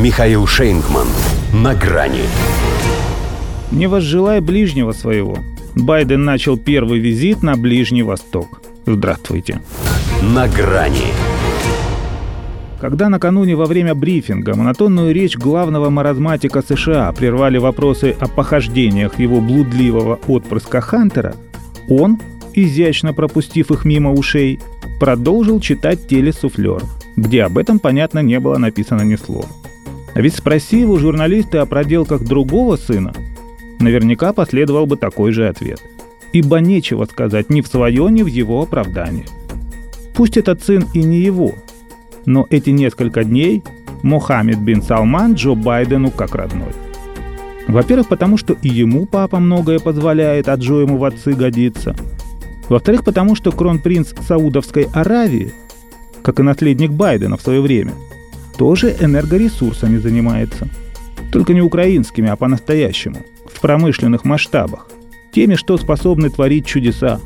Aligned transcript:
Михаил 0.00 0.46
Шейнгман. 0.46 1.08
На 1.52 1.74
грани. 1.74 2.22
Не 3.72 3.88
возжелай 3.88 4.40
ближнего 4.40 4.92
своего. 4.92 5.38
Байден 5.74 6.24
начал 6.24 6.56
первый 6.56 7.00
визит 7.00 7.42
на 7.42 7.56
Ближний 7.56 8.04
Восток. 8.04 8.62
Здравствуйте. 8.86 9.60
На 10.22 10.46
грани. 10.46 11.08
Когда 12.80 13.08
накануне 13.08 13.56
во 13.56 13.66
время 13.66 13.96
брифинга 13.96 14.54
монотонную 14.54 15.12
речь 15.12 15.36
главного 15.36 15.90
маразматика 15.90 16.62
США 16.62 17.10
прервали 17.10 17.58
вопросы 17.58 18.14
о 18.20 18.28
похождениях 18.28 19.18
его 19.18 19.40
блудливого 19.40 20.20
отпрыска 20.28 20.80
Хантера, 20.80 21.34
он, 21.88 22.20
изящно 22.54 23.12
пропустив 23.12 23.72
их 23.72 23.84
мимо 23.84 24.12
ушей, 24.12 24.60
продолжил 25.00 25.58
читать 25.58 26.06
телесуфлер, 26.06 26.84
где 27.16 27.42
об 27.42 27.58
этом, 27.58 27.80
понятно, 27.80 28.20
не 28.20 28.38
было 28.38 28.58
написано 28.58 29.02
ни 29.02 29.16
слова. 29.16 29.46
А 30.18 30.20
ведь 30.20 30.34
спроси 30.34 30.80
его 30.80 30.98
журналисты 30.98 31.58
о 31.58 31.66
проделках 31.66 32.24
другого 32.24 32.74
сына, 32.74 33.14
наверняка 33.78 34.32
последовал 34.32 34.84
бы 34.84 34.96
такой 34.96 35.30
же 35.30 35.46
ответ. 35.46 35.80
Ибо 36.32 36.56
нечего 36.56 37.04
сказать 37.04 37.50
ни 37.50 37.60
в 37.60 37.68
свое, 37.68 38.10
ни 38.10 38.24
в 38.24 38.26
его 38.26 38.60
оправдание. 38.60 39.26
Пусть 40.14 40.36
этот 40.36 40.60
сын 40.64 40.86
и 40.92 41.04
не 41.04 41.20
его, 41.20 41.52
но 42.26 42.48
эти 42.50 42.70
несколько 42.70 43.22
дней 43.22 43.62
Мохаммед 44.02 44.58
бин 44.58 44.82
Салман 44.82 45.34
Джо 45.34 45.54
Байдену 45.54 46.10
как 46.10 46.34
родной. 46.34 46.72
Во-первых, 47.68 48.08
потому 48.08 48.38
что 48.38 48.56
и 48.60 48.68
ему 48.68 49.06
папа 49.06 49.38
многое 49.38 49.78
позволяет, 49.78 50.48
а 50.48 50.56
Джо 50.56 50.80
ему 50.80 50.96
в 50.96 51.04
отцы 51.04 51.32
годится. 51.32 51.94
Во-вторых, 52.68 53.04
потому 53.04 53.36
что 53.36 53.52
кронпринц 53.52 54.14
Саудовской 54.26 54.88
Аравии, 54.92 55.52
как 56.22 56.40
и 56.40 56.42
наследник 56.42 56.90
Байдена 56.90 57.36
в 57.36 57.42
свое 57.42 57.60
время, 57.60 57.92
тоже 58.58 58.94
энергоресурсами 59.00 59.96
занимается. 59.98 60.68
Только 61.32 61.54
не 61.54 61.62
украинскими, 61.62 62.28
а 62.28 62.36
по-настоящему, 62.36 63.18
в 63.52 63.60
промышленных 63.60 64.24
масштабах. 64.24 64.88
Теми, 65.32 65.54
что 65.54 65.78
способны 65.78 66.30
творить 66.30 66.66
чудеса. 66.66 67.20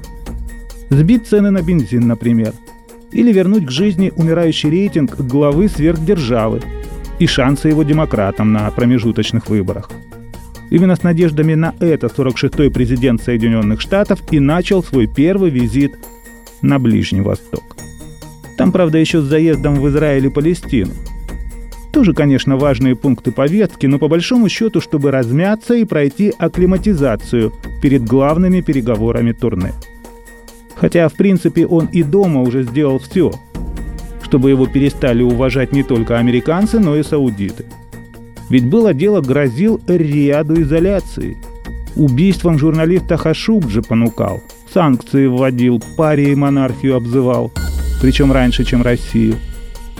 Сбить 0.90 1.26
цены 1.26 1.50
на 1.50 1.62
бензин, 1.62 2.06
например– 2.06 2.52
или 3.12 3.32
вернуть 3.32 3.66
к 3.66 3.70
жизни 3.70 4.12
умирающий 4.16 4.70
рейтинг 4.70 5.20
главы 5.20 5.68
сверхдержавы 5.68 6.62
и 7.18 7.26
шансы 7.26 7.68
его 7.68 7.82
демократам 7.82 8.52
на 8.52 8.70
промежуточных 8.70 9.48
выборах. 9.48 9.90
Именно 10.70 10.96
с 10.96 11.02
надеждами 11.02 11.54
на 11.54 11.74
это 11.80 12.06
46-й 12.06 12.70
президент 12.70 13.22
Соединенных 13.22 13.80
Штатов 13.80 14.20
и 14.30 14.40
начал 14.40 14.82
свой 14.82 15.06
первый 15.06 15.50
визит 15.50 15.92
на 16.62 16.78
Ближний 16.78 17.20
Восток. 17.20 17.76
Там, 18.56 18.72
правда, 18.72 18.98
еще 18.98 19.20
с 19.20 19.24
заездом 19.24 19.74
в 19.74 19.88
Израиль 19.88 20.26
и 20.26 20.30
Палестину. 20.30 20.92
Тоже, 21.92 22.14
конечно, 22.14 22.56
важные 22.56 22.96
пункты 22.96 23.32
повестки, 23.32 23.86
но 23.86 23.98
по 23.98 24.08
большому 24.08 24.48
счету, 24.48 24.80
чтобы 24.80 25.10
размяться 25.10 25.74
и 25.74 25.84
пройти 25.84 26.32
акклиматизацию 26.36 27.52
перед 27.82 28.04
главными 28.04 28.60
переговорами 28.60 29.32
турне– 29.32 29.72
Хотя, 30.82 31.08
в 31.08 31.14
принципе, 31.14 31.64
он 31.64 31.86
и 31.86 32.02
дома 32.02 32.40
уже 32.40 32.64
сделал 32.64 32.98
все, 32.98 33.30
чтобы 34.22 34.50
его 34.50 34.66
перестали 34.66 35.22
уважать 35.22 35.72
не 35.72 35.84
только 35.84 36.18
американцы, 36.18 36.80
но 36.80 36.96
и 36.96 37.04
саудиты. 37.04 37.66
Ведь 38.50 38.66
было 38.66 38.92
дело 38.92 39.20
грозил 39.20 39.80
ряду 39.86 40.60
изоляции. 40.60 41.36
Убийством 41.94 42.58
журналиста 42.58 43.16
Хашубджи 43.16 43.80
понукал, 43.80 44.42
санкции 44.74 45.26
вводил, 45.26 45.80
паре 45.96 46.32
и 46.32 46.34
монархию 46.34 46.96
обзывал, 46.96 47.52
причем 48.00 48.32
раньше, 48.32 48.64
чем 48.64 48.82
Россию. 48.82 49.36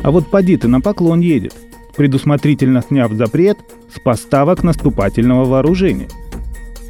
А 0.02 0.10
вот 0.10 0.26
поди 0.26 0.56
ты 0.56 0.66
на 0.66 0.80
поклон 0.80 1.20
едет, 1.20 1.54
предусмотрительно 1.96 2.82
сняв 2.82 3.12
запрет 3.12 3.58
с 3.94 4.00
поставок 4.00 4.62
наступательного 4.62 5.44
вооружения– 5.44 6.08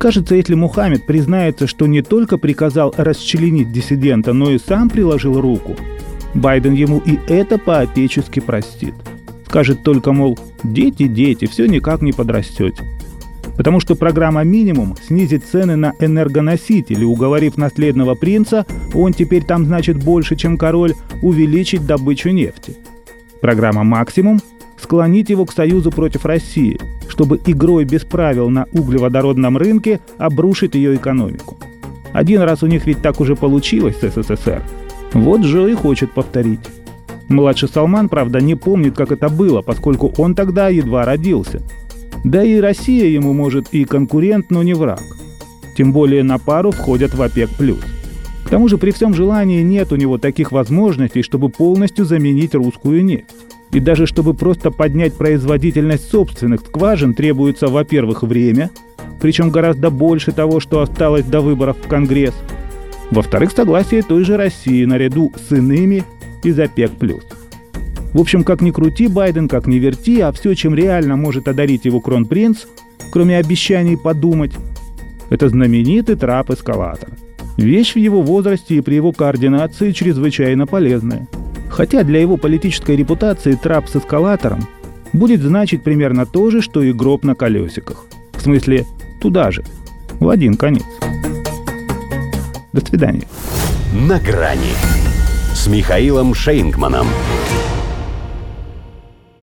Кажется, 0.02 0.34
если 0.34 0.56
Мухаммед 0.56 1.06
признается, 1.06 1.68
что 1.68 1.86
не 1.86 2.02
только 2.02 2.36
приказал 2.36 2.92
расчленить 2.96 3.70
диссидента, 3.70 4.32
но 4.32 4.50
и 4.50 4.58
сам 4.58 4.90
приложил 4.90 5.40
руку, 5.40 5.76
Байден 6.34 6.74
ему 6.74 6.98
и 6.98 7.20
это 7.28 7.56
по-отечески 7.56 8.40
простит. 8.40 8.94
Скажет 9.46 9.84
только, 9.84 10.12
мол, 10.12 10.36
дети, 10.64 11.06
дети, 11.06 11.46
все 11.46 11.66
никак 11.66 12.02
не 12.02 12.10
подрастете. 12.10 12.82
Потому 13.56 13.78
что 13.78 13.94
программа 13.94 14.42
«Минимум» 14.42 14.96
снизит 15.06 15.44
цены 15.44 15.76
на 15.76 15.94
энергоносители, 16.00 17.04
уговорив 17.04 17.56
наследного 17.56 18.16
принца, 18.16 18.66
он 18.94 19.12
теперь 19.12 19.44
там 19.44 19.66
значит 19.66 20.02
больше, 20.02 20.34
чем 20.34 20.58
король, 20.58 20.94
увеличить 21.22 21.86
добычу 21.86 22.30
нефти. 22.30 22.76
Программа 23.40 23.84
«Максимум» 23.84 24.40
склонить 24.82 25.30
его 25.30 25.46
к 25.46 25.52
союзу 25.52 25.90
против 25.90 26.24
России, 26.26 26.80
чтобы 27.08 27.40
игрой 27.46 27.84
без 27.84 28.02
правил 28.02 28.50
на 28.50 28.66
углеводородном 28.72 29.56
рынке 29.56 30.00
обрушить 30.18 30.74
ее 30.74 30.96
экономику. 30.96 31.56
Один 32.12 32.42
раз 32.42 32.62
у 32.62 32.66
них 32.66 32.86
ведь 32.86 33.00
так 33.00 33.20
уже 33.20 33.36
получилось 33.36 33.96
с 34.00 34.10
СССР. 34.10 34.62
Вот 35.14 35.42
Джо 35.42 35.66
и 35.68 35.74
хочет 35.74 36.12
повторить. 36.12 36.60
Младший 37.28 37.68
Салман, 37.68 38.08
правда, 38.08 38.40
не 38.40 38.54
помнит, 38.54 38.94
как 38.94 39.12
это 39.12 39.28
было, 39.28 39.62
поскольку 39.62 40.12
он 40.18 40.34
тогда 40.34 40.68
едва 40.68 41.04
родился. 41.04 41.62
Да 42.24 42.44
и 42.44 42.60
Россия 42.60 43.06
ему, 43.06 43.32
может, 43.32 43.68
и 43.72 43.84
конкурент, 43.84 44.50
но 44.50 44.62
не 44.62 44.74
враг. 44.74 45.02
Тем 45.76 45.92
более 45.92 46.22
на 46.22 46.38
пару 46.38 46.70
входят 46.70 47.14
в 47.14 47.22
ОПЕК+. 47.22 47.50
К 48.44 48.50
тому 48.50 48.68
же 48.68 48.76
при 48.76 48.90
всем 48.90 49.14
желании 49.14 49.62
нет 49.62 49.92
у 49.92 49.96
него 49.96 50.18
таких 50.18 50.52
возможностей, 50.52 51.22
чтобы 51.22 51.48
полностью 51.48 52.04
заменить 52.04 52.54
русскую 52.54 53.02
нефть. 53.02 53.34
И 53.72 53.80
даже 53.80 54.06
чтобы 54.06 54.34
просто 54.34 54.70
поднять 54.70 55.14
производительность 55.14 56.10
собственных 56.10 56.60
скважин 56.60 57.14
требуется, 57.14 57.68
во-первых, 57.68 58.22
время, 58.22 58.70
причем 59.20 59.50
гораздо 59.50 59.90
больше 59.90 60.32
того, 60.32 60.60
что 60.60 60.80
осталось 60.80 61.24
до 61.24 61.40
выборов 61.40 61.76
в 61.82 61.88
Конгресс. 61.88 62.34
Во-вторых, 63.10 63.52
согласие 63.52 64.02
той 64.02 64.24
же 64.24 64.36
России 64.36 64.84
наряду 64.84 65.32
с 65.36 65.52
иными 65.52 66.04
из 66.42 66.58
ОПЕК+. 66.58 66.92
В 68.12 68.20
общем, 68.20 68.44
как 68.44 68.60
ни 68.60 68.70
крути 68.70 69.08
Байден, 69.08 69.48
как 69.48 69.66
ни 69.66 69.76
верти, 69.76 70.20
а 70.20 70.32
все, 70.32 70.54
чем 70.54 70.74
реально 70.74 71.16
может 71.16 71.48
одарить 71.48 71.86
его 71.86 72.00
кронпринц, 72.00 72.66
кроме 73.10 73.38
обещаний 73.38 73.96
подумать, 73.96 74.52
это 75.30 75.48
знаменитый 75.48 76.16
трап-эскалатор. 76.16 77.10
Вещь 77.56 77.94
в 77.94 77.98
его 77.98 78.20
возрасте 78.20 78.76
и 78.76 78.80
при 78.82 78.96
его 78.96 79.12
координации 79.12 79.92
чрезвычайно 79.92 80.66
полезная– 80.66 81.26
Хотя 81.72 82.04
для 82.04 82.20
его 82.20 82.36
политической 82.36 82.96
репутации 82.96 83.52
трап 83.54 83.88
с 83.88 83.96
эскалатором 83.96 84.68
будет 85.14 85.40
значить 85.40 85.82
примерно 85.82 86.26
то 86.26 86.50
же, 86.50 86.60
что 86.60 86.82
и 86.82 86.92
гроб 86.92 87.24
на 87.24 87.34
колесиках. 87.34 88.04
В 88.32 88.42
смысле, 88.42 88.86
туда 89.22 89.50
же, 89.50 89.64
в 90.20 90.28
один 90.28 90.56
конец. 90.56 90.84
До 92.74 92.84
свидания. 92.84 93.26
На 93.94 94.20
грани 94.20 94.74
с 95.54 95.66
Михаилом 95.66 96.34
Шейнгманом. 96.34 97.06